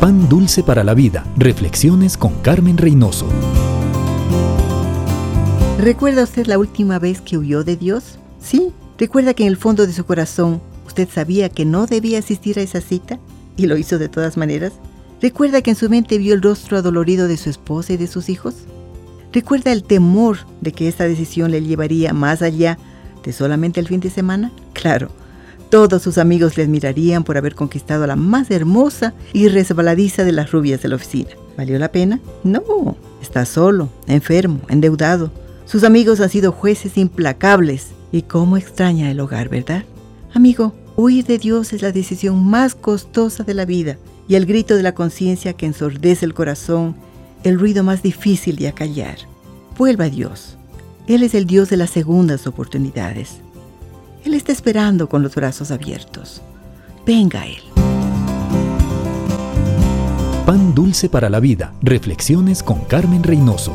Pan 0.00 0.28
Dulce 0.28 0.62
para 0.62 0.84
la 0.84 0.94
Vida. 0.94 1.26
Reflexiones 1.36 2.16
con 2.16 2.32
Carmen 2.40 2.78
Reynoso. 2.78 3.26
¿Recuerda 5.80 6.22
usted 6.22 6.46
la 6.46 6.56
última 6.56 7.00
vez 7.00 7.20
que 7.20 7.36
huyó 7.36 7.64
de 7.64 7.76
Dios? 7.76 8.20
Sí. 8.40 8.72
¿Recuerda 8.96 9.34
que 9.34 9.42
en 9.42 9.48
el 9.48 9.56
fondo 9.56 9.88
de 9.88 9.92
su 9.92 10.06
corazón 10.06 10.60
usted 10.86 11.08
sabía 11.12 11.48
que 11.48 11.64
no 11.64 11.86
debía 11.86 12.20
asistir 12.20 12.60
a 12.60 12.62
esa 12.62 12.80
cita? 12.80 13.18
¿Y 13.56 13.66
lo 13.66 13.76
hizo 13.76 13.98
de 13.98 14.08
todas 14.08 14.36
maneras? 14.36 14.74
¿Recuerda 15.20 15.62
que 15.62 15.70
en 15.70 15.76
su 15.76 15.90
mente 15.90 16.18
vio 16.18 16.32
el 16.32 16.42
rostro 16.42 16.78
adolorido 16.78 17.26
de 17.26 17.36
su 17.36 17.50
esposa 17.50 17.94
y 17.94 17.96
de 17.96 18.06
sus 18.06 18.28
hijos? 18.28 18.54
¿Recuerda 19.32 19.72
el 19.72 19.82
temor 19.82 20.38
de 20.60 20.70
que 20.70 20.86
esta 20.86 21.08
decisión 21.08 21.50
le 21.50 21.60
llevaría 21.60 22.12
más 22.12 22.40
allá 22.40 22.78
de 23.24 23.32
solamente 23.32 23.80
el 23.80 23.88
fin 23.88 23.98
de 23.98 24.10
semana? 24.10 24.52
Claro, 24.74 25.10
todos 25.70 26.02
sus 26.02 26.18
amigos 26.18 26.56
le 26.56 26.62
admirarían 26.62 27.24
por 27.24 27.36
haber 27.36 27.54
conquistado 27.54 28.04
a 28.04 28.06
la 28.06 28.16
más 28.16 28.50
hermosa 28.50 29.14
y 29.32 29.48
resbaladiza 29.48 30.24
de 30.24 30.32
las 30.32 30.50
rubias 30.50 30.82
de 30.82 30.88
la 30.88 30.96
oficina. 30.96 31.30
¿Valió 31.56 31.78
la 31.78 31.92
pena? 31.92 32.20
No, 32.44 32.96
está 33.20 33.44
solo, 33.44 33.90
enfermo, 34.06 34.60
endeudado. 34.68 35.30
Sus 35.66 35.84
amigos 35.84 36.20
han 36.20 36.30
sido 36.30 36.52
jueces 36.52 36.96
implacables. 36.96 37.88
Y 38.10 38.22
cómo 38.22 38.56
extraña 38.56 39.10
el 39.10 39.20
hogar, 39.20 39.50
¿verdad? 39.50 39.84
Amigo, 40.32 40.72
huir 40.96 41.26
de 41.26 41.36
Dios 41.36 41.74
es 41.74 41.82
la 41.82 41.92
decisión 41.92 42.42
más 42.42 42.74
costosa 42.74 43.44
de 43.44 43.52
la 43.52 43.66
vida 43.66 43.98
y 44.28 44.34
el 44.36 44.46
grito 44.46 44.76
de 44.76 44.82
la 44.82 44.94
conciencia 44.94 45.52
que 45.52 45.66
ensordece 45.66 46.24
el 46.24 46.32
corazón, 46.32 46.96
el 47.44 47.58
ruido 47.58 47.82
más 47.82 48.02
difícil 48.02 48.56
de 48.56 48.68
acallar. 48.68 49.18
Vuelva 49.76 50.04
a 50.04 50.10
Dios. 50.10 50.56
Él 51.06 51.22
es 51.22 51.34
el 51.34 51.46
Dios 51.46 51.68
de 51.68 51.76
las 51.76 51.90
segundas 51.90 52.46
oportunidades. 52.46 53.40
Él 54.24 54.34
está 54.34 54.52
esperando 54.52 55.08
con 55.08 55.22
los 55.22 55.34
brazos 55.34 55.70
abiertos. 55.70 56.42
Venga 57.06 57.46
Él. 57.46 57.62
Pan 60.44 60.74
dulce 60.74 61.08
para 61.08 61.28
la 61.28 61.40
vida. 61.40 61.74
Reflexiones 61.82 62.62
con 62.62 62.80
Carmen 62.84 63.22
Reynoso. 63.22 63.74